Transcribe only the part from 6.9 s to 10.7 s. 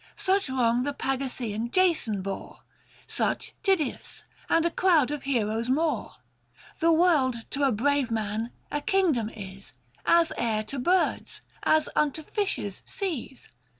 world, to a brave man, a kingdom is— As air